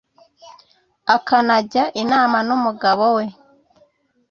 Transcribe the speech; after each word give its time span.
akanajya 1.15 1.83
inama 2.01 2.37
n’umugabo 2.47 3.03
we 3.15 3.25